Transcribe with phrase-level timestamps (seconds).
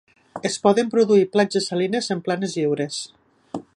[0.49, 2.99] Es poden produir platges salines en planes lliures.